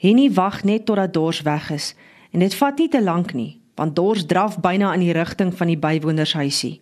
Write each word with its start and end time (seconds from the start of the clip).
Henny 0.00 0.30
wag 0.32 0.62
net 0.64 0.86
totdat 0.88 1.12
Dors 1.12 1.42
weg 1.44 1.70
is 1.70 1.94
en 2.32 2.40
dit 2.40 2.54
vat 2.54 2.78
nie 2.78 2.88
te 2.88 3.02
lank 3.02 3.34
nie, 3.36 3.58
want 3.76 3.96
Dors 3.96 4.24
draf 4.26 4.56
byna 4.64 4.94
in 4.96 5.02
die 5.04 5.12
rigting 5.12 5.50
van 5.56 5.68
die 5.68 5.76
bywonershuisie. 5.80 6.78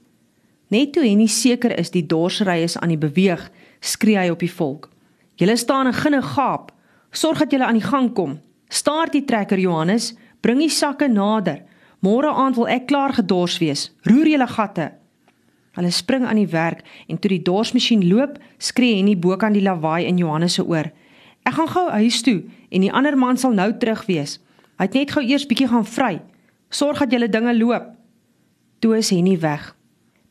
Net 0.70 0.92
toe 0.94 1.02
Henny 1.02 1.26
seker 1.26 1.72
is 1.80 1.90
die 1.90 2.04
Dorsry 2.06 2.60
is 2.62 2.76
aan 2.78 2.92
die 2.92 3.00
beweeg, 3.00 3.48
skree 3.80 4.18
hy 4.20 4.28
op 4.30 4.44
die 4.44 4.52
volk. 4.52 4.90
Julle 5.40 5.56
staan 5.56 5.90
en 5.90 5.96
ginne 5.96 6.20
gaap. 6.22 6.70
Sorg 7.10 7.40
dat 7.42 7.54
julle 7.54 7.66
aan 7.66 7.78
die 7.78 7.88
gang 7.88 8.12
kom. 8.14 8.36
Staart 8.68 9.16
die 9.16 9.24
trekker 9.24 9.58
Johannes, 9.58 10.12
bring 10.44 10.60
die 10.60 10.70
sakke 10.70 11.08
nader. 11.08 11.62
Môre 12.04 12.30
aand 12.30 12.58
wil 12.58 12.68
ek 12.70 12.86
klaar 12.90 13.16
gedors 13.16 13.56
wees. 13.62 13.88
Roer 14.06 14.28
julle 14.28 14.46
gatte. 14.46 14.90
Hulle 15.78 15.90
spring 15.94 16.26
aan 16.26 16.38
die 16.38 16.50
werk 16.52 16.84
en 17.08 17.18
toe 17.18 17.32
die 17.32 17.42
dorsmasjien 17.42 18.04
loop, 18.06 18.36
skree 18.58 18.98
Henny 18.98 19.16
bokant 19.18 19.56
die 19.56 19.64
lawaai 19.64 20.04
in 20.06 20.20
Johannes 20.20 20.58
se 20.58 20.66
oor. 20.66 20.92
Ek 21.48 21.54
gaan 21.56 21.70
gou 21.72 21.86
huis 21.88 22.20
toe 22.20 22.42
en 22.68 22.82
die 22.84 22.92
ander 22.92 23.16
man 23.16 23.38
sal 23.40 23.54
nou 23.56 23.70
terug 23.80 24.02
wees. 24.04 24.36
Hy 24.76 24.84
het 24.84 24.96
net 24.98 25.12
gou 25.14 25.22
eers 25.24 25.46
bietjie 25.48 25.70
gaan 25.70 25.86
vry. 25.88 26.18
Sorg 26.68 27.00
dat 27.00 27.14
julle 27.14 27.28
dinge 27.32 27.54
loop. 27.56 27.94
Toe 28.84 28.98
is 28.98 29.08
Henny 29.14 29.38
weg. 29.40 29.70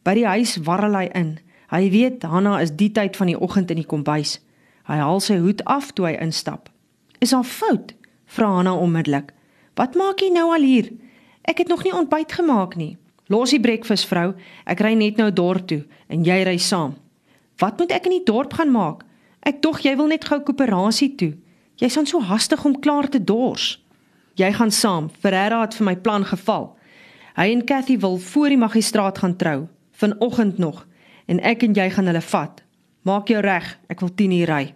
By 0.06 0.14
die 0.20 0.28
huis 0.30 0.60
warrel 0.68 0.94
hy 0.94 1.08
in. 1.18 1.40
Hy 1.74 1.90
weet 1.92 2.28
Hanna 2.30 2.60
is 2.62 2.76
die 2.78 2.92
tyd 2.94 3.18
van 3.18 3.32
die 3.32 3.40
oggend 3.40 3.74
in 3.74 3.82
die 3.82 3.88
kombuis. 3.90 4.38
Hy 4.88 5.00
haal 5.02 5.20
sy 5.24 5.40
hoed 5.42 5.64
af 5.66 5.90
toe 5.98 6.06
hy 6.06 6.14
instap. 6.22 6.70
"Is 7.20 7.34
daar 7.34 7.44
fout?" 7.44 7.96
vra 8.26 8.48
Hanna 8.48 8.76
onmiddellik. 8.78 9.34
"Wat 9.76 9.96
maak 9.96 10.22
jy 10.22 10.30
nou 10.30 10.54
al 10.54 10.62
hier? 10.62 10.94
Ek 11.44 11.58
het 11.58 11.68
nog 11.68 11.84
nie 11.84 11.94
ontbyt 11.94 12.32
gemaak 12.32 12.76
nie." 12.76 12.98
"Los 13.28 13.50
die 13.50 13.60
breakfast, 13.60 14.06
vrou. 14.06 14.36
Ek 14.66 14.80
ry 14.80 14.94
net 14.94 15.18
nou 15.18 15.32
dorp 15.32 15.68
toe 15.68 15.84
en 16.08 16.24
jy 16.24 16.44
ry 16.44 16.58
saam." 16.58 16.96
"Wat 17.58 17.78
moet 17.78 17.92
ek 17.92 18.06
in 18.06 18.12
die 18.12 18.24
dorp 18.24 18.54
gaan 18.54 18.72
maak? 18.72 19.04
Ek 19.40 19.62
dog 19.62 19.80
jy 19.82 19.96
wil 19.96 20.08
net 20.08 20.26
gou 20.26 20.40
koöperasie 20.40 21.16
toe. 21.16 21.34
Jy's 21.78 21.94
dan 21.94 22.06
so 22.06 22.22
hastig 22.22 22.66
om 22.66 22.80
klaar 22.80 23.10
te 23.10 23.24
dors." 23.24 23.84
"Jy 24.36 24.54
gaan 24.54 24.72
saam. 24.72 25.10
Ferreira 25.20 25.62
het 25.62 25.76
vir 25.76 25.86
my 25.86 25.96
plan 25.96 26.26
geval. 26.26 26.78
Hy 27.36 27.52
en 27.52 27.66
Cathy 27.66 27.98
wil 27.98 28.18
voor 28.18 28.50
die 28.50 28.58
magistraat 28.58 29.18
gaan 29.18 29.36
trou, 29.36 29.68
vanoggend 29.92 30.58
nog, 30.58 30.88
en 31.26 31.40
ek 31.40 31.64
en 31.64 31.74
jy 31.74 31.90
gaan 31.90 32.06
hulle 32.06 32.22
vat. 32.22 32.64
Maak 33.02 33.28
jou 33.28 33.42
reg, 33.42 33.80
ek 33.90 34.00
wil 34.00 34.10
10 34.16 34.32
uur 34.32 34.48
ry." 34.48 34.74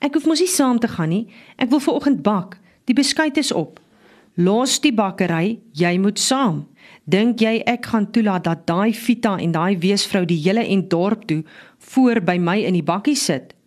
Ek 0.00 0.14
hoef 0.14 0.26
mos 0.26 0.40
nie 0.40 0.48
saam 0.48 0.78
te 0.78 0.88
gaan 0.88 1.08
nie. 1.08 1.26
Ek 1.58 1.70
wil 1.70 1.80
vanoggend 1.80 2.22
bak. 2.22 2.58
Die 2.86 2.94
beskuit 2.94 3.36
is 3.36 3.52
op. 3.52 3.80
Los 4.38 4.78
die 4.78 4.92
bakkery, 4.94 5.58
jy 5.74 5.96
moet 5.98 6.18
saam. 6.18 6.68
Dink 7.10 7.40
jy 7.42 7.58
ek 7.66 7.88
gaan 7.90 8.06
toelaat 8.14 8.44
dat 8.46 8.66
daai 8.68 8.94
Vita 8.94 9.34
en 9.42 9.52
daai 9.52 9.78
weesvrou 9.82 10.22
die 10.28 10.38
hele 10.38 10.62
en 10.62 10.84
dorp 10.88 11.26
toe 11.26 11.42
voor 11.90 12.20
by 12.22 12.36
my 12.38 12.60
in 12.62 12.78
die 12.78 12.84
bakkie 12.86 13.16
sit? 13.18 13.57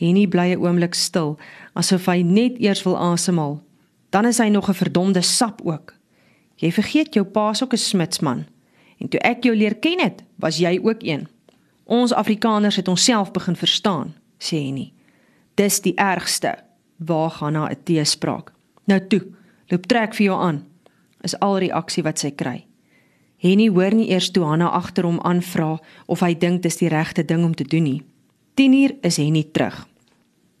Henny 0.00 0.26
bly 0.26 0.54
'n 0.54 0.62
oomblik 0.64 0.94
stil, 0.94 1.36
asof 1.76 2.06
hy 2.06 2.22
net 2.22 2.56
eers 2.58 2.82
wil 2.82 2.96
asemhaal. 2.96 3.60
Dan 4.10 4.26
is 4.26 4.38
hy 4.38 4.48
nog 4.48 4.68
'n 4.68 4.74
verdomde 4.74 5.22
sap 5.22 5.60
ook. 5.64 5.94
Jy 6.56 6.72
vergeet 6.72 7.14
jou 7.14 7.24
pa's 7.24 7.62
ook 7.62 7.72
'n 7.72 7.76
smitsman. 7.76 8.46
En 8.98 9.08
toe 9.08 9.20
ek 9.20 9.44
jou 9.44 9.56
leer 9.56 9.74
ken 9.74 10.00
het, 10.00 10.22
was 10.36 10.58
jy 10.58 10.80
ook 10.82 11.02
een. 11.02 11.28
Ons 11.84 12.12
Afrikaners 12.12 12.76
het 12.76 12.88
onsself 12.88 13.30
begin 13.30 13.56
verstaan, 13.56 14.14
sê 14.38 14.56
Henny. 14.56 14.92
Dis 15.54 15.80
die 15.80 15.94
ergste. 15.94 16.54
Waar 16.96 17.30
gaan 17.30 17.52
na 17.52 17.68
'n 17.68 17.82
teespraak? 17.84 18.52
Nou 18.84 19.06
toe, 19.06 19.26
loop 19.68 19.86
trek 19.86 20.14
vir 20.14 20.26
jou 20.26 20.40
aan. 20.40 20.64
Is 21.22 21.38
al 21.38 21.58
reaksie 21.58 22.02
wat 22.02 22.18
sy 22.18 22.30
kry. 22.30 22.66
Henny 23.36 23.68
hoor 23.68 23.94
nie 23.94 24.10
eers 24.10 24.30
toe 24.30 24.44
Hanna 24.44 24.68
agter 24.68 25.04
hom 25.04 25.20
aanvra 25.20 25.78
of 26.06 26.20
hy 26.20 26.34
dink 26.34 26.62
dis 26.62 26.76
die 26.76 26.88
regte 26.88 27.24
ding 27.24 27.44
om 27.44 27.54
te 27.54 27.64
doen 27.64 27.82
nie. 27.82 28.02
10uur 28.54 28.96
is 29.00 29.16
Henny 29.16 29.44
terug. 29.52 29.89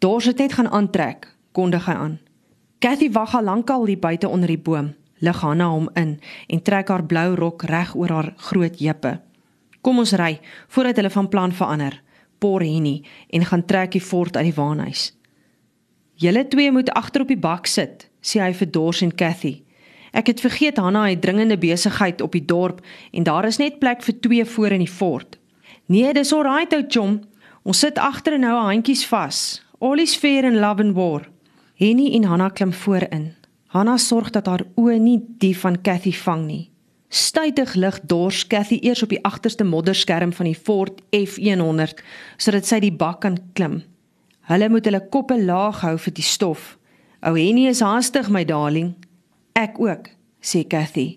Dors 0.00 0.24
het 0.24 0.38
net 0.38 0.52
gaan 0.56 0.70
aantrek, 0.70 1.26
kondig 1.52 1.84
hy 1.84 1.92
aan. 1.92 2.14
Cathy 2.80 3.10
wag 3.12 3.34
al 3.36 3.44
lankal 3.44 3.82
hier 3.84 3.98
buite 4.00 4.28
onder 4.28 4.48
die 4.48 4.58
boom. 4.58 4.94
Lig 5.20 5.40
Hanna 5.44 5.66
hom 5.68 5.90
in 6.00 6.14
en 6.48 6.62
trek 6.64 6.88
haar 6.88 7.04
blou 7.04 7.34
rok 7.36 7.66
reg 7.68 7.92
oor 7.94 8.08
haar 8.08 8.30
groot 8.36 8.78
heupe. 8.80 9.18
Kom 9.84 10.00
ons 10.00 10.14
ry 10.16 10.38
voordat 10.72 10.96
hulle 10.96 11.12
van 11.12 11.28
plan 11.28 11.52
verander. 11.52 11.98
Porhini 12.40 13.02
en 13.28 13.44
gaan 13.44 13.66
trek 13.68 13.92
die 13.92 14.00
fort 14.00 14.40
uit 14.40 14.48
die 14.48 14.56
waanhuis. 14.56 15.10
Julle 16.16 16.48
twee 16.48 16.72
moet 16.72 16.88
agter 16.96 17.28
op 17.28 17.28
die 17.28 17.40
bak 17.40 17.68
sit, 17.68 18.08
sê 18.24 18.40
hy 18.40 18.54
vir 18.56 18.72
Dors 18.72 19.04
en 19.04 19.12
Cathy. 19.12 19.58
Ek 20.16 20.32
het 20.32 20.40
vergeet 20.40 20.80
Hanna 20.80 21.10
het 21.10 21.20
dringende 21.20 21.60
besigheid 21.60 22.24
op 22.24 22.32
die 22.32 22.44
dorp 22.44 22.80
en 23.12 23.28
daar 23.28 23.44
is 23.44 23.60
net 23.60 23.82
plek 23.84 24.00
vir 24.08 24.20
twee 24.20 24.44
voor 24.44 24.80
in 24.80 24.88
die 24.88 24.94
fort. 24.96 25.36
Nee, 25.92 26.12
dis 26.16 26.32
alright 26.32 26.72
ou 26.72 26.86
chom. 26.88 27.20
Ons 27.68 27.84
sit 27.84 28.00
agter 28.00 28.40
en 28.40 28.48
hou 28.48 28.62
handjies 28.64 29.04
vas. 29.04 29.60
All 29.82 29.98
is 29.98 30.14
fair 30.14 30.44
in 30.44 30.58
love 30.60 30.82
and 30.82 30.94
war. 30.94 31.22
Henny 31.74 32.14
en 32.14 32.24
Hanna 32.24 32.50
klim 32.50 32.72
voorin. 32.72 33.34
Hanna 33.72 33.96
sorg 33.96 34.28
dat 34.30 34.46
haar 34.46 34.66
oë 34.76 34.98
nie 35.00 35.16
die 35.40 35.54
van 35.56 35.78
Cathy 35.80 36.12
vang 36.12 36.42
nie. 36.44 36.66
Stytig 37.08 37.72
lig 37.80 37.96
dors 38.04 38.42
Cathy 38.46 38.76
eers 38.84 39.00
op 39.06 39.14
die 39.14 39.22
agterste 39.24 39.64
modderskerm 39.64 40.34
van 40.36 40.50
die 40.50 40.58
Ford 40.68 41.00
F100 41.16 42.04
sodat 42.36 42.68
sy 42.68 42.82
die 42.84 42.92
bak 42.92 43.22
kan 43.24 43.40
klim. 43.56 43.80
Hulle 44.52 44.68
moet 44.68 44.84
hulle 44.84 45.00
koppe 45.08 45.40
laag 45.40 45.80
hou 45.80 45.96
vir 45.96 46.16
die 46.18 46.28
stof. 46.28 46.76
Ou 47.24 47.32
Henny 47.40 47.64
is 47.72 47.80
haastig 47.80 48.28
my 48.28 48.44
darling. 48.44 48.92
Ek 49.56 49.80
ook, 49.80 50.12
sê 50.44 50.66
Cathy. 50.68 51.14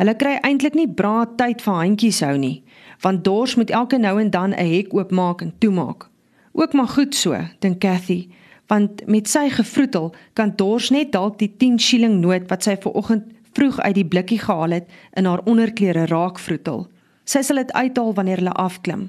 Hulle 0.00 0.16
kry 0.16 0.38
eintlik 0.40 0.72
nie 0.72 0.88
braai 0.88 1.36
tyd 1.36 1.60
vir 1.60 1.82
handjies 1.82 2.24
hou 2.24 2.38
nie, 2.40 2.62
want 3.04 3.26
dors 3.28 3.58
moet 3.60 3.76
elke 3.76 4.00
nou 4.00 4.16
en 4.16 4.30
dan 4.32 4.56
'n 4.56 4.72
hek 4.72 4.94
oopmaak 4.96 5.42
en 5.42 5.52
toemaak. 5.60 6.09
Ook 6.52 6.72
maar 6.72 6.88
goed 6.88 7.14
so, 7.14 7.36
dink 7.58 7.80
Cathy, 7.80 8.28
want 8.66 9.06
met 9.06 9.28
sy 9.28 9.48
gevroetel 9.50 10.14
kan 10.32 10.52
dors 10.56 10.90
net 10.90 11.12
dalk 11.12 11.38
die 11.38 11.50
10 11.58 11.78
shilling 11.78 12.20
noot 12.22 12.48
wat 12.50 12.66
sy 12.66 12.76
ver 12.78 12.94
oggend 12.98 13.26
vroeg 13.58 13.80
uit 13.80 13.94
die 13.94 14.06
blikkie 14.06 14.38
gehaal 14.38 14.70
het 14.78 14.90
in 15.18 15.26
haar 15.26 15.42
onderklere 15.50 16.06
raakvroetel. 16.10 16.86
Sy 17.24 17.42
sal 17.46 17.62
dit 17.62 17.72
uithaal 17.72 18.14
wanneer 18.14 18.42
hulle 18.42 18.54
afklim. 18.58 19.08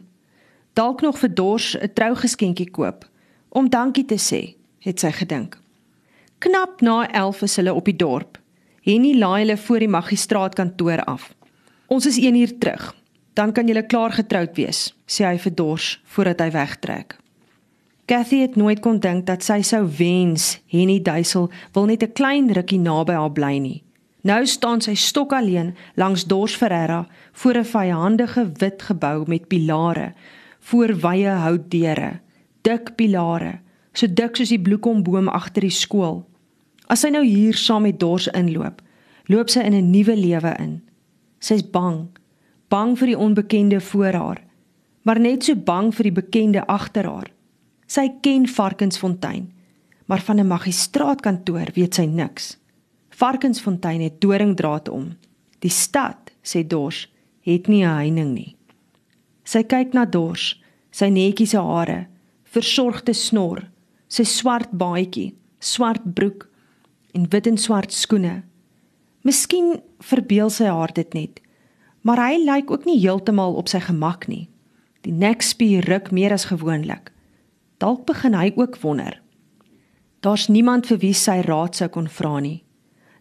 Dalk 0.74 1.02
nog 1.02 1.20
vir 1.20 1.34
Dors 1.36 1.76
'n 1.78 1.94
trougeskenkie 1.94 2.72
koop 2.72 3.06
om 3.50 3.70
dankie 3.70 4.06
te 4.06 4.18
sê, 4.18 4.56
het 4.80 5.00
sy 5.00 5.12
gedink. 5.12 5.58
Knap 6.40 6.82
na 6.82 7.08
11 7.12 7.42
is 7.42 7.56
hulle 7.56 7.74
op 7.74 7.86
die 7.86 7.96
dorp. 7.96 8.38
Henny 8.82 9.18
laai 9.18 9.44
hulle 9.44 9.58
voor 9.58 9.80
die 9.80 9.88
magistraatkantoor 9.88 11.04
af. 11.04 11.36
Ons 11.88 12.06
is 12.06 12.18
1 12.18 12.36
uur 12.36 12.58
terug. 12.58 12.96
Dan 13.34 13.52
kan 13.52 13.68
julle 13.68 13.86
klaar 13.86 14.12
getroud 14.12 14.56
wees, 14.56 14.96
sê 15.06 15.26
hy 15.26 15.38
vir 15.38 15.56
Dors 15.56 16.02
voordat 16.04 16.40
hy 16.40 16.52
wegtrek. 16.52 17.21
Cathy 18.12 18.42
het 18.42 18.56
nooit 18.56 18.80
kon 18.84 18.98
dink 19.00 19.24
dat 19.24 19.40
sy 19.40 19.62
sou 19.64 19.86
wens 19.96 20.58
Henny 20.68 20.98
Duisel 21.00 21.46
wil 21.72 21.86
net 21.88 22.04
'n 22.04 22.12
klein 22.12 22.52
rukkie 22.52 22.80
naby 22.80 23.14
haar 23.14 23.32
bly 23.32 23.58
nie. 23.58 23.84
Nou 24.24 24.46
staan 24.46 24.82
sy 24.82 24.96
stok 24.96 25.32
alleen 25.32 25.76
langs 25.96 26.26
Dors 26.28 26.56
Ferreira 26.56 27.08
voor 27.32 27.56
'n 27.58 27.64
vyandige 27.64 28.52
wit 28.58 28.82
gebou 28.82 29.24
met 29.28 29.48
pilare, 29.48 30.14
voor 30.60 30.88
wye 30.88 31.30
houtdeure, 31.30 32.20
dik 32.62 32.96
pilare, 32.96 33.60
so 33.94 34.08
dik 34.08 34.36
soos 34.36 34.50
die 34.50 34.62
bloekomboom 34.62 35.28
agter 35.28 35.62
die 35.62 35.70
skool. 35.70 36.26
As 36.88 37.00
sy 37.00 37.10
nou 37.10 37.26
hier 37.26 37.54
saam 37.54 37.82
met 37.82 38.00
Dors 38.00 38.28
inloop, 38.28 38.82
loop 39.26 39.50
sy 39.50 39.60
in 39.62 39.74
'n 39.74 39.92
nuwe 39.92 40.16
lewe 40.16 40.56
in. 40.60 40.82
Sy's 41.40 41.64
bang, 41.72 42.08
bang 42.68 42.98
vir 42.98 43.08
die 43.08 43.18
onbekende 43.18 43.80
voor 43.80 44.14
haar, 44.14 44.42
maar 45.02 45.20
net 45.20 45.44
so 45.44 45.56
bang 45.56 45.96
vir 45.96 46.04
die 46.04 46.22
bekende 46.22 46.68
agter 46.68 47.06
haar. 47.06 47.32
Sy 47.92 48.08
ken 48.24 48.46
Varkensfontein, 48.48 49.50
maar 50.08 50.22
van 50.22 50.40
'n 50.40 50.48
magistraatkantoor 50.48 51.68
weet 51.74 51.94
sy 51.96 52.06
niks. 52.06 52.58
Varkensfontein 53.10 54.02
het 54.02 54.22
doringdraad 54.22 54.90
om. 54.90 55.18
Die 55.60 55.70
stad, 55.70 56.32
sê 56.42 56.68
Dors, 56.68 57.12
het 57.42 57.68
nie 57.68 57.84
'n 57.84 57.96
heining 57.96 58.34
nie. 58.34 58.56
Sy 59.44 59.64
kyk 59.64 59.94
na 59.94 60.06
Dors, 60.06 60.64
sy 60.92 61.10
netjiese 61.10 61.58
hare, 61.58 62.08
versorgde 62.44 63.14
snor, 63.14 63.70
sy 64.08 64.24
swart 64.24 64.72
baadjie, 64.72 65.36
swart 65.60 66.14
broek 66.14 66.50
en 67.14 67.30
wit 67.30 67.48
en 67.48 67.58
swart 67.58 67.92
skoene. 67.92 68.44
Miskien 69.22 69.82
verbeel 70.00 70.50
sy 70.50 70.66
haar 70.66 70.94
dit 70.94 71.14
net, 71.14 71.40
maar 72.02 72.18
hy 72.18 72.38
lyk 72.38 72.72
ook 72.72 72.86
nie 72.86 73.00
heeltemal 73.00 73.54
op 73.54 73.68
sy 73.68 73.80
gemak 73.80 74.28
nie. 74.28 74.50
Die 75.02 75.14
nekspier 75.14 75.84
ruk 75.84 76.12
meer 76.12 76.32
as 76.32 76.46
gewoonlik. 76.46 77.12
Dalk 77.82 78.06
begin 78.06 78.36
hy 78.38 78.52
ook 78.56 78.78
wonder. 78.84 79.22
Daar's 80.22 80.48
niemand 80.48 80.86
vir 80.86 81.00
wie 81.02 81.16
sy 81.18 81.40
raad 81.42 81.76
sou 81.76 81.88
kon 81.90 82.06
vra 82.06 82.38
nie. 82.40 82.62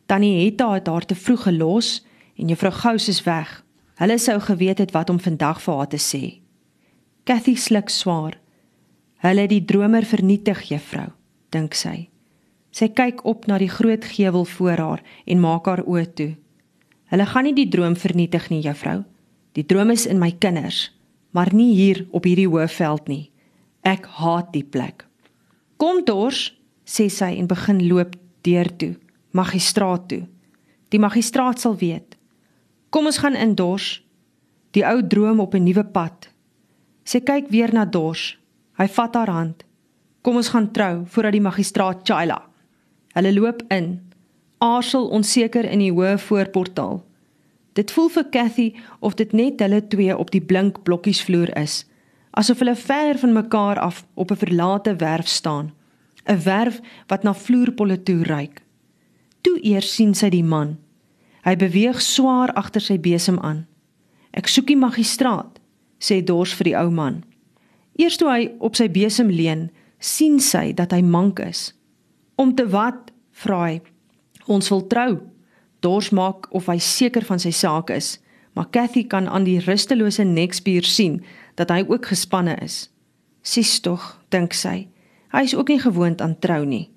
Tannie 0.04 0.42
Hetta 0.42 0.74
het 0.74 0.88
haar 0.90 1.06
te 1.08 1.16
vroeg 1.16 1.46
gelos 1.46 1.88
en 2.36 2.52
juffrou 2.52 2.72
Gous 2.72 3.08
is 3.08 3.22
weg. 3.24 3.62
Hulle 3.96 4.18
sou 4.18 4.36
geweet 4.40 4.82
het 4.84 4.92
wat 4.92 5.10
om 5.10 5.20
vandag 5.20 5.62
vir 5.64 5.78
haar 5.78 5.88
te 5.88 5.96
sê. 5.96 6.40
Cathy 7.24 7.54
sluk 7.56 7.88
swaar. 7.88 8.36
Hulle 9.24 9.46
het 9.46 9.52
die 9.52 9.64
dromer 9.64 10.04
vernietig, 10.04 10.62
juffrou, 10.68 11.08
dink 11.52 11.76
sy. 11.76 12.10
Sy 12.72 12.88
kyk 12.92 13.24
op 13.28 13.48
na 13.48 13.58
die 13.60 13.68
groot 13.68 14.04
gewel 14.04 14.44
voor 14.44 14.76
haar 14.84 15.02
en 15.24 15.40
maak 15.40 15.72
haar 15.72 15.84
oë 15.86 16.06
toe. 16.16 16.30
Hulle 17.12 17.26
gaan 17.26 17.48
nie 17.48 17.56
die 17.56 17.68
droom 17.68 17.96
vernietig 17.96 18.50
nie, 18.52 18.60
juffrou. 18.64 19.02
Die 19.56 19.64
droom 19.64 19.90
is 19.90 20.06
in 20.06 20.20
my 20.20 20.30
kinders, 20.32 20.90
maar 21.32 21.52
nie 21.54 21.72
hier 21.74 22.06
op 22.12 22.28
hierdie 22.28 22.48
hoëveld 22.48 23.08
nie. 23.08 23.29
Ek 23.82 24.06
haat 24.20 24.52
die 24.52 24.64
plek. 24.64 25.06
Kom 25.76 26.04
dors, 26.04 26.50
sê 26.84 27.08
sy 27.08 27.36
en 27.38 27.48
begin 27.48 27.80
loop 27.88 28.16
Deur 28.44 28.68
toe, 28.80 28.94
magistraat 29.36 30.08
toe. 30.08 30.22
Die 30.90 31.00
magistraat 31.00 31.60
sal 31.60 31.76
weet. 31.76 32.16
Kom 32.90 33.06
ons 33.06 33.20
gaan 33.22 33.36
in 33.36 33.54
Dors. 33.54 34.00
Die 34.74 34.82
ou 34.86 35.02
droom 35.06 35.40
op 35.40 35.54
'n 35.54 35.62
nuwe 35.62 35.84
pad. 35.84 36.30
Sy 37.04 37.20
kyk 37.20 37.50
weer 37.50 37.72
na 37.72 37.84
Dors. 37.84 38.38
Hy 38.78 38.86
vat 38.88 39.14
haar 39.14 39.30
hand. 39.30 39.64
Kom 40.22 40.36
ons 40.36 40.48
gaan 40.48 40.72
trou 40.72 41.04
voordat 41.06 41.32
die 41.32 41.40
magistraat 41.40 42.00
Chaila. 42.04 42.42
Hulle 43.14 43.32
loop 43.32 43.62
in. 43.68 44.00
Aarsel 44.58 45.08
onseker 45.08 45.64
in 45.64 45.78
die 45.78 45.92
hoë 45.92 46.18
voorportaal. 46.18 47.04
Dit 47.72 47.90
voel 47.90 48.08
vir 48.08 48.26
Cathy 48.30 48.74
of 49.00 49.14
dit 49.14 49.32
net 49.32 49.60
hulle 49.60 49.80
twee 49.88 50.16
op 50.16 50.30
die 50.30 50.40
blink 50.40 50.82
blokkiesvloer 50.82 51.56
is, 51.56 51.84
asof 52.30 52.58
hulle 52.58 52.76
ver 52.76 53.18
van 53.18 53.32
mekaar 53.32 53.78
af 53.78 54.04
op 54.14 54.30
'n 54.30 54.36
verlate 54.36 54.96
werf 54.96 55.28
staan, 55.28 55.72
'n 56.24 56.42
werf 56.42 56.80
wat 57.06 57.22
na 57.22 57.34
vloerpolle 57.34 58.02
toe 58.02 58.22
reik. 58.22 58.62
Toe 59.40 59.58
eers 59.62 59.94
sien 59.94 60.14
sy 60.14 60.28
die 60.28 60.44
man. 60.44 60.78
Hy 61.44 61.56
beweeg 61.56 62.00
swaar 62.00 62.52
agter 62.52 62.80
sy 62.80 62.98
besem 63.00 63.38
aan. 63.38 63.66
"Ek 64.30 64.46
soek 64.46 64.66
die 64.66 64.76
magistraat," 64.76 65.60
sê 65.98 66.24
Dors 66.24 66.54
vir 66.54 66.64
die 66.64 66.76
ou 66.76 66.90
man. 66.90 67.24
Eers 67.96 68.16
toe 68.16 68.28
hy 68.28 68.50
op 68.58 68.76
sy 68.76 68.88
besem 68.88 69.28
leun, 69.28 69.70
sien 69.98 70.40
sy 70.40 70.72
dat 70.72 70.92
hy 70.92 71.02
mank 71.02 71.38
is. 71.38 71.74
"Om 72.36 72.54
te 72.54 72.68
wat?" 72.68 73.10
vra 73.30 73.64
hy. 73.64 73.80
"Ons 74.46 74.68
wil 74.68 74.86
trou." 74.86 75.20
Dors 75.80 76.10
maak 76.10 76.46
of 76.54 76.66
hy 76.66 76.78
seker 76.78 77.24
van 77.24 77.38
sy 77.38 77.50
saak 77.50 77.90
is, 77.90 78.18
maar 78.54 78.70
Cathy 78.70 79.04
kan 79.06 79.28
aan 79.28 79.44
die 79.44 79.60
rustelose 79.60 80.24
nekspier 80.24 80.84
sien 80.84 81.22
dat 81.60 81.70
hy 81.74 81.84
ook 81.84 82.08
gespanne 82.08 82.56
is. 82.64 82.88
Sis 83.44 83.78
tog, 83.84 84.16
dink 84.32 84.56
sy. 84.56 84.88
Hy 85.30 85.42
is 85.44 85.54
ook 85.54 85.68
nie 85.68 85.80
gewoond 85.80 86.22
aan 86.24 86.38
trou 86.40 86.64
nie. 86.64 86.88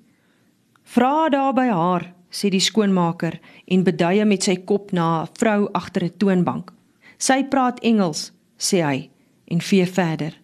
Vra 0.84 1.28
daar 1.32 1.52
by 1.56 1.68
haar, 1.68 2.08
sê 2.32 2.50
die 2.52 2.62
skoonmaker 2.62 3.38
en 3.70 3.84
beduie 3.86 4.24
met 4.28 4.42
sy 4.48 4.56
kop 4.68 4.92
na 4.92 5.22
'n 5.22 5.28
vrou 5.38 5.68
agter 5.72 6.04
'n 6.04 6.16
toonbank. 6.18 6.72
Sy 7.18 7.44
praat 7.44 7.80
Engels, 7.80 8.32
sê 8.58 8.82
hy 8.82 9.10
en 9.48 9.60
vee 9.60 9.86
verder. 9.86 10.40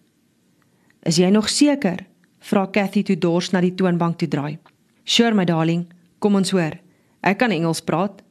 Is 1.03 1.17
jy 1.17 1.29
nog 1.29 1.49
seker? 1.49 2.05
vra 2.39 2.67
Cathy 2.67 3.03
toe 3.03 3.17
Dors 3.17 3.51
na 3.51 3.61
die 3.61 3.75
toonbank 3.75 4.17
toe 4.17 4.27
draai. 4.27 4.57
Sure 5.03 5.33
my 5.33 5.45
darling, 5.45 5.85
kom 6.19 6.35
ons 6.35 6.51
hoor. 6.51 6.79
Ek 7.21 7.37
kan 7.37 7.51
Engels 7.51 7.81
praat. 7.81 8.23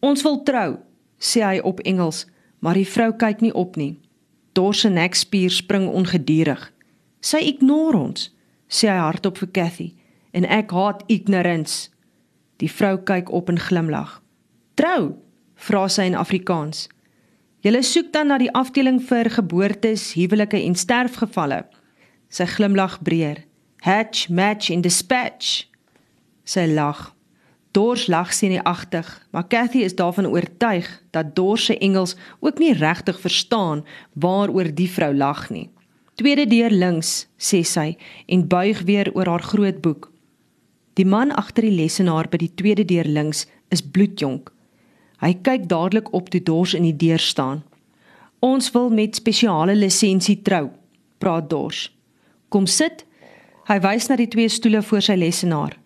Ons 0.00 0.22
wil 0.22 0.42
trou, 0.42 0.78
sê 1.18 1.40
hy 1.40 1.60
op 1.60 1.80
Engels, 1.80 2.26
maar 2.60 2.74
die 2.74 2.88
vrou 2.88 3.12
kyk 3.12 3.40
nie 3.40 3.52
op 3.54 3.76
nie. 3.76 4.01
Dors 4.52 4.80
se 4.84 4.88
nekspier 4.88 5.50
spring 5.50 5.88
ongeduldig. 5.88 6.68
Sy 7.22 7.40
ignoreer 7.52 7.98
ons, 7.98 8.28
sê 8.68 8.90
hy 8.90 8.98
hardop 8.98 9.38
vir 9.40 9.50
Cathy, 9.56 9.88
en 10.32 10.44
ek 10.44 10.72
haat 10.76 11.04
ignorance. 11.12 11.88
Die 12.60 12.70
vrou 12.70 12.98
kyk 12.98 13.32
op 13.32 13.52
en 13.52 13.60
glimlag. 13.60 14.20
Trou? 14.74 15.14
vra 15.62 15.86
sy 15.88 16.08
in 16.10 16.18
Afrikaans. 16.18 16.88
Julle 17.62 17.82
soek 17.86 18.10
dan 18.14 18.32
na 18.32 18.40
die 18.42 18.50
afdeling 18.58 18.98
vir 19.06 19.30
geboortes, 19.30 20.08
huwelike 20.18 20.58
en 20.58 20.74
sterfgevalle. 20.74 21.60
Sy 22.32 22.48
glimlag 22.56 22.98
breër. 23.06 23.44
Hatch, 23.86 24.28
match 24.28 24.72
in 24.74 24.82
dispatch. 24.82 25.68
Sy 26.42 26.66
lag. 26.72 27.11
Dors 27.72 28.06
lag 28.06 28.32
senuagtig, 28.32 29.06
maar 29.30 29.46
Cathy 29.48 29.78
is 29.78 29.94
daarvan 29.96 30.26
oortuig 30.26 30.88
dat 31.10 31.34
Dors 31.36 31.64
se 31.64 31.78
Engels 31.78 32.16
ook 32.40 32.58
nie 32.58 32.72
regtig 32.72 33.20
verstaan 33.20 33.84
waaroor 34.12 34.74
die 34.74 34.90
vrou 34.90 35.14
lag 35.16 35.50
nie. 35.50 35.70
Tweede 36.14 36.44
deur 36.46 36.70
links, 36.70 37.26
sê 37.40 37.62
sy 37.64 37.94
en 38.28 38.44
buig 38.48 38.82
weer 38.84 39.08
oor 39.16 39.26
haar 39.26 39.42
groot 39.42 39.80
boek. 39.80 40.10
Die 41.00 41.08
man 41.08 41.32
agter 41.32 41.64
die 41.64 41.72
lesenaar 41.72 42.28
by 42.28 42.42
die 42.42 42.52
tweede 42.54 42.84
deur 42.84 43.08
links 43.08 43.46
is 43.72 43.80
bloedjonk. 43.80 44.52
Hy 45.24 45.32
kyk 45.40 45.64
dadelik 45.70 46.12
op 46.12 46.28
toe 46.28 46.42
Dors 46.44 46.74
in 46.76 46.84
die 46.84 46.96
deur 46.96 47.22
staan. 47.22 47.62
Ons 48.44 48.68
wil 48.74 48.90
met 48.92 49.16
spesiale 49.16 49.72
lisensie 49.78 50.42
trou, 50.44 50.68
praat 51.22 51.48
Dors. 51.48 51.86
Kom 52.52 52.66
sit. 52.66 53.06
Hy 53.70 53.78
wys 53.80 54.10
na 54.10 54.18
die 54.20 54.28
twee 54.28 54.50
stoele 54.52 54.82
voor 54.82 55.00
sy 55.00 55.16
lesenaar. 55.16 55.78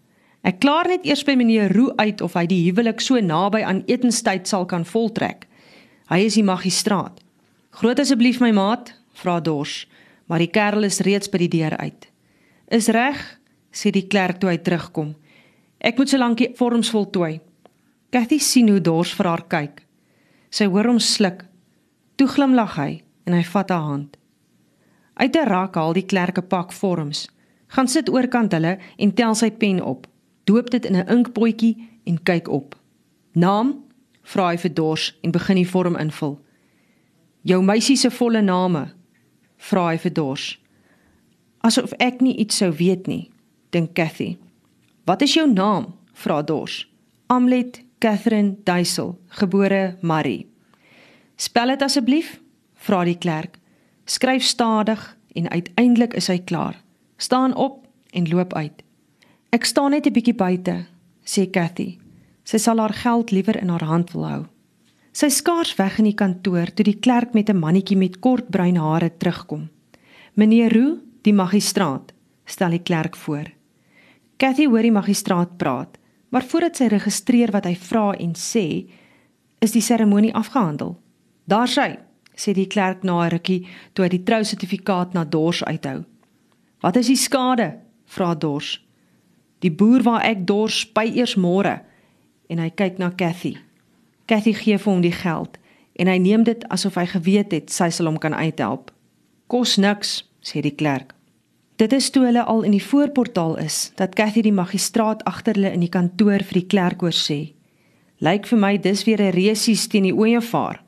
Ek 0.47 0.61
klaar 0.63 0.87
net 0.87 1.03
eers 1.03 1.25
by 1.27 1.35
meneer 1.35 1.73
Roo 1.75 1.91
uit 1.99 2.21
of 2.23 2.37
hy 2.39 2.45
die 2.47 2.61
huwelik 2.69 3.01
so 3.03 3.19
naby 3.19 3.65
aan 3.67 3.81
etenstyd 3.91 4.47
sal 4.47 4.63
kan 4.71 4.85
voltrek. 4.87 5.49
Hy 6.07 6.21
is 6.23 6.37
die 6.39 6.47
magistraat. 6.47 7.19
Groot 7.75 7.99
asseblief 7.99 8.39
my 8.39 8.53
maat, 8.55 8.93
vra 9.19 9.41
Dors, 9.43 9.89
maar 10.31 10.39
die 10.39 10.53
kerel 10.53 10.87
is 10.87 11.03
reeds 11.03 11.33
by 11.33 11.43
die 11.43 11.51
deur 11.57 11.75
uit. 11.83 12.07
Is 12.71 12.87
reg, 12.95 13.19
sê 13.75 13.91
die 13.91 14.07
klerk 14.07 14.39
toe 14.39 14.53
hy 14.53 14.61
terugkom. 14.63 15.17
Ek 15.83 15.99
moet 15.99 16.15
so 16.15 16.23
lank 16.23 16.39
die 16.39 16.53
vorms 16.55 16.95
voltooi. 16.95 17.41
Cathy 18.15 18.39
sien 18.39 18.71
hoe 18.71 18.81
Dors 18.81 19.11
vir 19.19 19.33
haar 19.33 19.47
kyk. 19.51 19.83
Sy 20.55 20.71
hoor 20.71 20.87
hom 20.87 21.03
sluk. 21.03 21.43
Toe 22.17 22.31
glimlag 22.31 22.79
hy 22.79 22.91
en 23.27 23.35
hy 23.35 23.43
vat 23.51 23.75
haar 23.75 23.89
hand. 23.91 24.15
Uit 25.19 25.35
'n 25.35 25.49
rak 25.49 25.75
haal 25.75 25.93
die 25.93 26.07
klerk 26.07 26.39
'n 26.39 26.47
pak 26.47 26.73
vorms. 26.73 27.27
Gaan 27.75 27.89
sit 27.89 28.09
oorkant 28.09 28.53
hulle 28.53 28.79
en 28.97 29.15
tel 29.15 29.35
sy 29.35 29.51
pen 29.51 29.83
op 29.83 30.07
doop 30.47 30.71
dit 30.71 30.85
in 30.85 30.97
'n 30.97 31.09
inkpotjie 31.09 31.89
en 32.05 32.23
kyk 32.23 32.49
op. 32.49 32.77
Naam? 33.33 33.85
vra 34.23 34.49
hy 34.51 34.59
vir 34.59 34.75
Dors 34.75 35.19
en 35.23 35.31
begin 35.31 35.57
die 35.57 35.69
vorm 35.69 35.97
invul. 35.97 36.41
Jou 37.47 37.63
meisie 37.63 37.97
se 37.97 38.11
volle 38.11 38.43
name? 38.43 38.89
vra 39.57 39.89
hy 39.91 39.99
vir 39.99 40.13
Dors. 40.13 40.47
Asof 41.67 41.93
ek 42.03 42.21
nie 42.21 42.37
iets 42.37 42.57
sou 42.57 42.71
weet 42.73 43.07
nie, 43.07 43.31
dink 43.71 43.95
Cathy. 43.95 44.37
Wat 45.07 45.23
is 45.23 45.35
jou 45.35 45.47
naam? 45.53 45.95
vra 46.13 46.43
Dors. 46.43 46.87
Amlet 47.27 47.83
Catherine 47.99 48.57
Duisel, 48.65 49.19
gebore 49.29 49.97
Marie. 50.03 50.47
Spel 51.37 51.75
dit 51.75 51.83
asseblief? 51.83 52.41
vra 52.87 53.05
die 53.05 53.19
klerk. 53.19 53.59
Skryf 54.07 54.43
stadig 54.43 55.17
en 55.35 55.49
uiteindelik 55.51 56.15
is 56.15 56.29
hy 56.31 56.39
klaar. 56.39 56.79
Staan 57.17 57.55
op 57.55 57.87
en 58.11 58.29
loop 58.29 58.55
uit. 58.55 58.86
Ek 59.51 59.65
staan 59.65 59.91
net 59.91 60.07
'n 60.07 60.13
bietjie 60.13 60.35
buite, 60.35 60.87
sê 61.25 61.51
Cathy. 61.51 61.99
Sy 62.45 62.59
sal 62.59 62.79
haar 62.79 62.93
geld 62.93 63.31
liewer 63.31 63.57
in 63.63 63.69
haar 63.69 63.85
hand 63.85 64.13
wil 64.13 64.27
hou. 64.29 64.47
Sy 65.13 65.29
skaars 65.29 65.77
weg 65.79 65.99
in 65.99 66.05
die 66.05 66.15
kantoor 66.15 66.67
toe 66.75 66.85
die 66.85 66.99
klerk 66.99 67.35
met 67.35 67.49
'n 67.49 67.59
mannetjie 67.59 67.97
met 67.97 68.21
kort 68.21 68.51
bruin 68.51 68.77
hare 68.77 69.11
terugkom. 69.19 69.69
"Meneer 70.35 70.73
Roo, 70.73 70.99
die 71.23 71.33
magistraat," 71.33 72.13
stel 72.45 72.71
die 72.71 72.83
klerk 72.83 73.17
voor. 73.17 73.47
Cathy 74.37 74.67
hoor 74.67 74.83
die 74.83 74.93
magistraat 74.93 75.57
praat, 75.57 75.99
maar 76.31 76.45
voordat 76.45 76.77
sy 76.77 76.87
registreer 76.87 77.51
wat 77.51 77.65
hy 77.65 77.75
vra 77.75 78.13
en 78.13 78.35
sê, 78.35 78.87
is 79.61 79.73
die 79.73 79.81
seremonie 79.81 80.35
afgehandel. 80.35 81.01
"Daar 81.47 81.69
sy," 81.69 81.99
sê 82.35 82.53
die 82.53 82.67
klerk 82.67 83.03
na 83.05 83.25
'n 83.25 83.31
rukkie 83.31 83.67
toe 83.95 84.05
hy 84.05 84.09
die 84.09 84.25
trousertifikaat 84.25 85.15
na 85.15 85.25
Dors 85.25 85.65
uithou. 85.65 86.05
"Wat 86.81 86.97
is 86.97 87.07
die 87.07 87.17
skade?" 87.17 87.79
vra 88.05 88.35
Dors. 88.35 88.86
Die 89.67 89.75
boer 89.75 90.05
waar 90.07 90.23
ek 90.23 90.45
dors 90.47 90.85
by 90.95 91.09
eers 91.11 91.35
môre 91.35 91.81
en 92.47 92.61
hy 92.63 92.69
kyk 92.71 93.01
na 93.03 93.09
Cathy. 93.19 93.57
Cathy 94.31 94.53
gee 94.55 94.79
vir 94.79 94.93
hom 94.93 95.03
die 95.03 95.15
geld 95.15 95.57
en 95.99 96.11
hy 96.13 96.21
neem 96.23 96.45
dit 96.47 96.63
asof 96.71 96.99
hy 97.01 97.07
geweet 97.11 97.55
het 97.57 97.73
sy 97.75 97.89
sal 97.91 98.07
hom 98.07 98.21
kan 98.23 98.37
uithelp. 98.37 98.93
Kos 99.51 99.75
niks, 99.83 100.21
sê 100.39 100.63
die 100.63 100.75
klerk. 100.79 101.17
Dit 101.83 101.93
is 101.93 102.13
toe 102.15 102.23
hulle 102.29 102.45
al 102.47 102.63
in 102.69 102.77
die 102.77 102.85
voorportaal 102.85 103.59
is 103.65 103.91
dat 103.99 104.15
Cathy 104.15 104.47
die 104.47 104.55
magistraat 104.55 105.27
agter 105.27 105.59
hulle 105.59 105.75
in 105.75 105.83
die 105.83 105.91
kantoor 105.91 106.47
vir 106.47 106.61
die 106.61 106.69
klerk 106.71 107.03
oor 107.03 107.17
sê. 107.17 107.41
Lyk 108.23 108.47
vir 108.47 108.63
my 108.63 108.73
dis 108.79 109.03
weer 109.05 109.21
'n 109.21 109.35
resies 109.35 109.89
teen 109.91 110.07
die 110.07 110.15
ooevaar. 110.15 110.79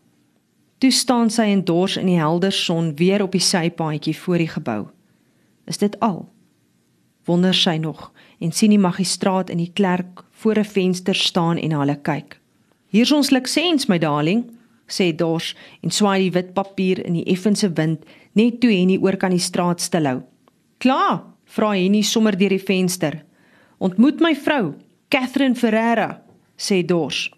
Toe 0.78 0.90
staan 0.90 1.30
sy 1.30 1.50
in 1.50 1.64
dors 1.64 1.96
in 1.96 2.06
die 2.06 2.20
helder 2.22 2.52
son 2.52 2.94
weer 2.94 3.22
op 3.22 3.32
die 3.32 3.42
sypaadjie 3.42 4.16
voor 4.16 4.38
die 4.38 4.52
gebou. 4.54 4.86
Is 5.66 5.78
dit 5.78 6.00
al? 6.00 6.28
Wonder 7.28 7.52
sy 7.54 7.76
nog 7.76 8.08
en 8.40 8.52
sien 8.56 8.72
die 8.72 8.80
magistraat 8.80 9.50
en 9.52 9.60
die 9.60 9.72
klerk 9.74 10.22
voor 10.40 10.58
'n 10.58 10.64
venster 10.64 11.14
staan 11.14 11.58
en 11.58 11.72
hulle 11.72 11.96
kyk. 11.96 12.40
"Hier's 12.88 13.12
ons 13.12 13.30
lisens, 13.30 13.86
my 13.86 13.98
darling," 13.98 14.44
sê 14.86 15.14
Dors 15.16 15.54
en 15.82 15.90
swaai 15.90 16.20
die 16.22 16.30
wit 16.30 16.54
papier 16.54 17.04
in 17.06 17.12
die 17.12 17.24
effense 17.24 17.72
wind 17.72 18.04
net 18.32 18.60
toe 18.60 18.70
Henny 18.70 18.96
oor 18.96 19.16
kan 19.16 19.30
die 19.30 19.38
straat 19.38 19.80
stilhou. 19.80 20.22
"Klaar," 20.78 21.22
vra 21.44 21.72
Henny 21.72 22.02
sommer 22.02 22.38
deur 22.38 22.48
die 22.48 22.64
venster. 22.66 23.24
"Ontmoet 23.78 24.20
my 24.20 24.34
vrou, 24.34 24.74
Catherine 25.08 25.54
Ferreira," 25.54 26.22
sê 26.56 26.86
Dors. 26.86 27.30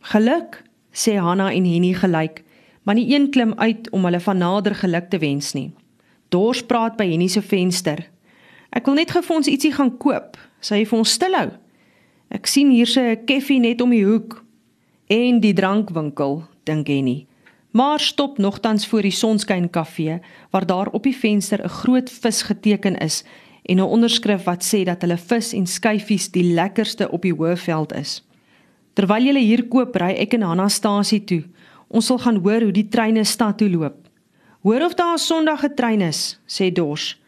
"Geluk," 0.00 0.64
sê 0.92 1.18
Hanna 1.18 1.52
en 1.52 1.64
Henny 1.64 1.94
gelyk, 1.94 2.44
maar 2.82 2.94
nie 2.94 3.14
een 3.14 3.30
klim 3.30 3.54
uit 3.56 3.90
om 3.90 4.04
hulle 4.04 4.20
van 4.20 4.38
nader 4.38 4.74
geluk 4.74 5.10
te 5.10 5.18
wens 5.18 5.52
nie. 5.52 5.72
Dors 6.28 6.62
praat 6.62 6.96
by 6.96 7.04
Henny 7.10 7.28
se 7.28 7.42
venster. 7.42 8.10
Ek 8.70 8.86
wil 8.86 8.94
net 8.94 9.10
gou 9.10 9.22
vir 9.22 9.36
ons 9.36 9.48
ietsie 9.50 9.72
gaan 9.72 9.90
koop. 9.98 10.36
Sy 10.60 10.84
vir 10.84 10.98
ons 10.98 11.16
stilhou. 11.16 11.50
Ek 12.30 12.46
sien 12.46 12.70
hier 12.70 12.86
se 12.86 13.00
'n 13.00 13.26
koffie 13.26 13.60
net 13.60 13.80
om 13.80 13.90
die 13.90 14.04
hoek 14.04 14.44
en 15.08 15.40
die 15.40 15.52
drankwinkel, 15.52 16.44
dink 16.64 16.86
Henny. 16.86 17.26
Maar 17.72 18.00
stop 18.00 18.38
nogtans 18.38 18.86
voor 18.86 19.02
die 19.02 19.10
Sonskyn 19.10 19.70
Kafee 19.70 20.20
waar 20.50 20.66
daar 20.66 20.88
op 20.92 21.02
die 21.02 21.16
venster 21.16 21.62
'n 21.62 21.68
groot 21.68 22.10
vis 22.10 22.42
geteken 22.42 22.96
is 22.98 23.24
en 23.64 23.76
'n 23.76 23.80
onderskrif 23.80 24.44
wat 24.44 24.62
sê 24.62 24.84
dat 24.84 25.02
hulle 25.02 25.16
vis 25.16 25.52
en 25.52 25.66
skyfies 25.66 26.30
die 26.30 26.52
lekkerste 26.54 27.10
op 27.10 27.22
die 27.22 27.34
Hoëveld 27.34 27.92
is. 27.92 28.22
Terwyl 28.94 29.24
jy 29.24 29.38
hier 29.38 29.68
koop, 29.68 29.96
ry 29.96 30.14
ek 30.18 30.34
en 30.34 30.42
Hanna 30.42 30.68
stasie 30.68 31.24
toe. 31.24 31.44
Ons 31.88 32.06
sal 32.06 32.18
gaan 32.18 32.36
hoor 32.36 32.62
hoe 32.62 32.72
die 32.72 32.88
treine 32.88 33.24
stad 33.24 33.58
toe 33.58 33.70
loop. 33.70 34.08
Hoor 34.62 34.84
of 34.84 34.94
daar 34.94 35.14
'n 35.14 35.18
Sondag 35.18 35.60
getrein 35.60 36.00
is, 36.00 36.40
sê 36.46 36.72
Dors. 36.72 37.20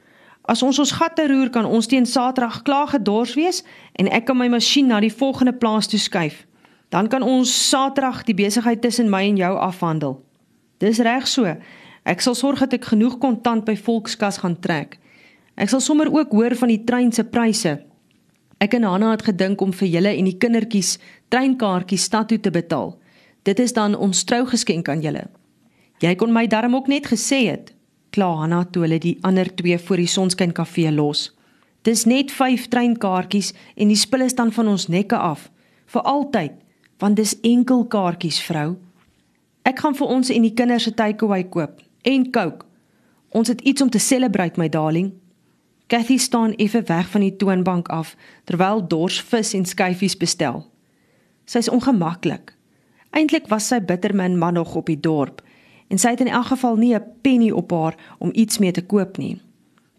As 0.43 0.63
ons 0.63 0.79
ons 0.79 0.95
gatte 0.99 1.27
roer, 1.31 1.51
kan 1.55 1.65
ons 1.65 1.87
teen 1.87 2.07
Saterdag 2.07 2.63
klaar 2.67 2.89
gedors 2.91 3.37
wees 3.39 3.63
en 3.99 4.11
ek 4.11 4.27
kan 4.27 4.39
my 4.39 4.49
masjien 4.51 4.89
na 4.91 4.99
die 5.01 5.13
volgende 5.13 5.55
plaas 5.55 5.87
toe 5.87 6.01
skuif. 6.03 6.47
Dan 6.91 7.09
kan 7.09 7.23
ons 7.23 7.53
Saterdag 7.69 8.25
die 8.27 8.35
besigheid 8.35 8.83
tussen 8.83 9.11
my 9.11 9.23
en 9.29 9.39
jou 9.39 9.53
afhandel. 9.59 10.19
Dis 10.83 10.99
reg 10.99 11.29
so. 11.31 11.47
Ek 12.03 12.21
sal 12.21 12.35
sorg 12.35 12.59
dat 12.65 12.75
ek 12.75 12.91
genoeg 12.91 13.21
kontant 13.23 13.65
by 13.65 13.77
Volkskas 13.79 14.41
gaan 14.43 14.59
trek. 14.59 14.99
Ek 15.55 15.71
sal 15.71 15.81
sommer 15.85 16.11
ook 16.11 16.35
hoor 16.35 16.57
van 16.59 16.73
die 16.73 16.83
trein 16.85 17.13
se 17.15 17.23
pryse. 17.25 17.77
Ek 18.63 18.75
en 18.75 18.87
Hanna 18.87 19.13
het 19.15 19.23
gedink 19.27 19.63
om 19.63 19.73
vir 19.75 19.89
julle 19.91 20.11
en 20.17 20.27
die 20.27 20.39
kindertjies 20.39 20.97
treinkaartjies 21.31 22.09
stad 22.11 22.29
toe 22.31 22.41
te 22.43 22.51
betaal. 22.51 22.97
Dit 23.47 23.63
is 23.63 23.75
dan 23.75 23.95
ons 23.95 24.25
trougeskenk 24.25 24.91
aan 24.91 25.03
julle. 25.03 25.25
Jy 26.03 26.15
kon 26.19 26.35
my 26.35 26.49
darm 26.51 26.75
ook 26.75 26.91
net 26.91 27.07
gesê 27.07 27.45
het, 27.47 27.73
kla 28.13 28.29
Hanna 28.43 28.63
toe 28.65 28.85
hulle 28.85 29.01
die 29.01 29.17
ander 29.27 29.49
twee 29.57 29.79
voor 29.79 30.03
die 30.03 30.11
Sonskyn 30.11 30.53
kafee 30.53 30.93
los. 30.93 31.31
Dis 31.83 32.05
net 32.07 32.31
5 32.31 32.69
treinkaartjies 32.71 33.53
en 33.75 33.91
die 33.91 33.99
spul 33.99 34.27
is 34.29 34.37
dan 34.39 34.53
van 34.55 34.69
ons 34.69 34.87
nekke 34.93 35.19
af 35.19 35.49
vir 35.93 36.05
altyd, 36.09 36.53
want 37.03 37.19
dis 37.19 37.35
enkel 37.45 37.85
kaartjies, 37.91 38.39
vrou. 38.47 38.77
Ek 39.69 39.83
gaan 39.83 39.97
vir 39.99 40.13
ons 40.15 40.31
en 40.33 40.47
die 40.47 40.55
kinders 40.57 40.87
se 40.89 40.95
takeaway 40.97 41.45
koop 41.51 41.83
en 42.09 42.31
Coke. 42.33 42.67
Ons 43.33 43.49
het 43.49 43.61
iets 43.61 43.83
om 43.83 43.91
te 43.91 44.01
celebrate, 44.01 44.61
my 44.61 44.69
darling. 44.69 45.13
Cathy 45.93 46.17
staan 46.17 46.55
effe 46.61 46.83
weg 46.89 47.09
van 47.13 47.25
die 47.25 47.37
toonbank 47.37 47.89
af 47.93 48.15
terwyl 48.49 48.81
Dors 48.89 49.21
vis 49.21 49.53
en 49.57 49.65
skyfies 49.69 50.17
bestel. 50.17 50.65
Sy's 51.45 51.69
ongemaklik. 51.69 52.55
Eintlik 53.13 53.49
was 53.53 53.69
sy 53.69 53.81
bittermin 53.85 54.39
man 54.39 54.57
nog 54.57 54.75
op 54.79 54.89
die 54.89 55.01
dorp 55.01 55.43
en 55.93 56.01
sy 56.01 56.15
het 56.15 56.23
in 56.25 56.33
elk 56.33 56.55
geval 56.55 56.77
nie 56.81 56.95
'n 56.95 57.05
penny 57.21 57.51
op 57.51 57.71
haar 57.71 57.97
om 58.19 58.31
iets 58.33 58.59
mee 58.59 58.73
te 58.73 58.83
koop 58.83 59.17
nie. 59.17 59.41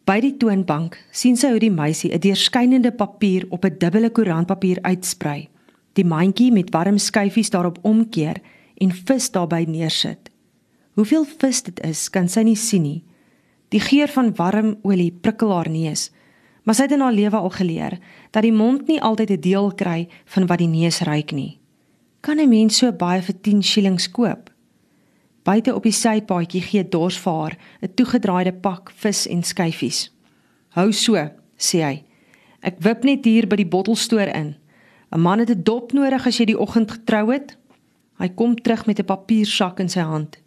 By 0.04 0.20
die 0.20 0.38
toonbank 0.38 0.98
sien 1.12 1.38
sy 1.38 1.50
hoe 1.50 1.60
die 1.60 1.72
meisie 1.72 2.12
'n 2.14 2.20
deurskynende 2.20 2.92
papier 2.92 3.46
op 3.50 3.66
'n 3.66 3.78
dubbele 3.78 4.10
koerantpapier 4.10 4.82
uitsprei. 4.82 5.50
Die 5.94 6.06
mandjie 6.06 6.52
met 6.52 6.72
warm 6.74 6.98
skyfies 6.98 7.50
daarop 7.50 7.78
omkeer 7.82 8.42
en 8.78 8.92
vis 8.92 9.32
daarbey 9.32 9.66
neersit. 9.66 10.30
Hoeveel 10.94 11.26
vis 11.38 11.64
dit 11.64 11.80
is, 11.80 12.10
kan 12.10 12.28
sy 12.30 12.42
nie 12.42 12.56
sien 12.56 12.82
nie. 12.82 13.04
Die 13.70 13.80
geur 13.80 14.08
van 14.08 14.36
warm 14.36 14.76
olie 14.82 15.12
prikkel 15.12 15.52
haar 15.52 15.70
neus, 15.70 16.12
maar 16.64 16.76
sy 16.76 16.82
het 16.82 16.92
in 16.92 17.02
haar 17.02 17.14
lewe 17.14 17.38
al 17.38 17.50
geleer 17.50 18.00
dat 18.32 18.44
die 18.44 18.52
mond 18.52 18.88
nie 18.88 19.02
altyd 19.02 19.30
'n 19.30 19.42
deel 19.42 19.74
kry 19.74 20.08
van 20.26 20.46
wat 20.46 20.58
die 20.58 20.68
neus 20.68 21.00
ruik 21.02 21.32
nie. 21.32 21.60
Kan 22.22 22.40
'n 22.40 22.50
mens 22.50 22.78
so 22.78 22.92
baie 22.92 23.22
vir 23.22 23.42
10 23.42 23.64
shillings 23.64 24.12
koop? 24.12 24.53
Buite 25.44 25.74
op 25.76 25.84
die 25.84 25.92
sypaadjie 25.92 26.62
gee 26.64 26.84
Dors 26.88 27.18
vir 27.20 27.34
haar 27.34 27.58
'n 27.82 27.94
toegedraaide 27.96 28.54
pak 28.54 28.92
vis 28.96 29.28
en 29.28 29.44
skyfies. 29.44 30.12
"Hou 30.70 30.92
so," 30.92 31.16
sê 31.58 31.84
hy. 31.84 32.04
"Ek 32.62 32.80
wip 32.80 33.04
net 33.04 33.26
hier 33.26 33.48
by 33.48 33.56
die 33.56 33.66
bottelstoer 33.66 34.36
in. 34.36 34.56
'n 35.12 35.20
Man 35.20 35.40
het 35.40 35.50
'n 35.50 35.64
dop 35.64 35.92
nodig 35.92 36.28
as 36.28 36.38
jy 36.38 36.46
die 36.46 36.60
oggend 36.60 36.92
getrou 36.92 37.32
het." 37.34 37.58
Hy 38.20 38.30
kom 38.30 38.56
terug 38.56 38.86
met 38.86 39.00
'n 39.00 39.06
papiersak 39.06 39.80
in 39.80 39.90
sy 39.90 40.00
hand. 40.00 40.38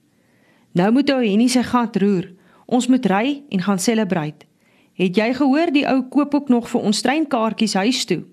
"Nou 0.72 0.92
moet 0.92 1.10
ou 1.10 1.22
Henny 1.22 1.48
sy 1.48 1.62
gat 1.62 1.96
roer. 1.96 2.32
Ons 2.66 2.86
moet 2.86 3.06
ry 3.06 3.42
en 3.50 3.60
gaan 3.60 3.78
celebrate. 3.78 4.46
Het 4.94 5.16
jy 5.16 5.34
gehoor 5.34 5.72
die 5.72 5.86
ou 5.86 6.02
koop 6.02 6.34
ook 6.34 6.48
nog 6.48 6.68
vir 6.68 6.80
ons 6.80 7.00
treinkaartjies 7.00 7.74
huis 7.74 8.04
toe?" 8.04 8.24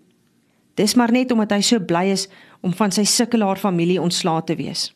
Dis 0.75 0.95
maar 0.95 1.11
net 1.11 1.31
omdat 1.31 1.51
hy 1.51 1.61
so 1.61 1.79
bly 1.79 2.05
is 2.05 2.29
om 2.61 2.73
van 2.73 2.91
sy 2.91 3.03
sukkelaar 3.03 3.57
familie 3.57 4.01
ontslae 4.01 4.43
te 4.43 4.55
wees. 4.55 4.93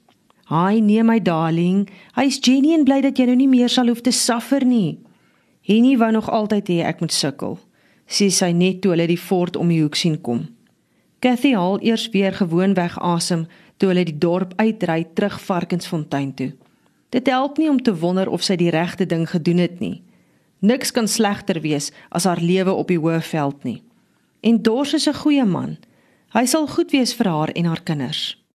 "Haai, 0.47 0.81
nee 0.81 1.03
my 1.03 1.19
darling, 1.19 1.89
hy's 2.15 2.39
genuen 2.39 2.83
bly 2.83 3.01
dat 3.01 3.17
jy 3.19 3.25
nou 3.25 3.35
nie 3.35 3.47
meer 3.47 3.69
sal 3.69 3.87
hoef 3.87 4.01
te 4.01 4.11
suffer 4.11 4.65
nie." 4.65 4.99
Henny 5.61 5.97
wou 5.97 6.11
nog 6.11 6.29
altyd 6.29 6.69
hê 6.69 6.83
ek 6.87 6.99
moet 6.99 7.11
sukkel. 7.11 7.57
Sê 8.07 8.29
sy 8.31 8.53
net 8.55 8.81
toe 8.81 8.93
hulle 8.93 9.07
die 9.07 9.19
fort 9.19 9.57
om 9.59 9.67
die 9.67 9.81
hoek 9.81 9.95
sien 9.95 10.15
kom. 10.21 10.47
Cathy 11.19 11.51
haal 11.57 11.79
eers 11.83 12.09
weer 12.13 12.31
gewoonweg 12.31 12.95
asem 13.03 13.47
toe 13.77 13.89
hulle 13.89 14.05
die 14.07 14.17
dorp 14.17 14.53
uitry 14.61 15.03
terug 15.13 15.39
Varkensfontein 15.41 16.31
toe. 16.33 16.53
Dit 17.09 17.27
help 17.27 17.57
nie 17.57 17.69
om 17.69 17.81
te 17.83 17.95
wonder 17.99 18.29
of 18.29 18.43
sy 18.43 18.55
die 18.55 18.71
regte 18.71 19.05
ding 19.05 19.27
gedoen 19.29 19.59
het 19.59 19.79
nie. 19.79 20.01
Niks 20.59 20.91
kan 20.91 21.07
slegter 21.07 21.59
wees 21.61 21.91
as 22.09 22.23
haar 22.23 22.41
lewe 22.41 22.73
op 22.73 22.87
die 22.87 22.99
Hoëveld 22.99 23.63
nie. 23.63 23.81
En 24.41 24.61
Dors 24.63 24.93
is 24.93 25.07
'n 25.07 25.13
goeie 25.13 25.45
man. 25.45 25.77
Hy 26.33 26.45
sal 26.45 26.67
goed 26.67 26.91
wees 26.91 27.13
vir 27.13 27.27
haar 27.27 27.49
en 27.49 27.65
haar 27.65 27.83
kinders. 27.83 28.37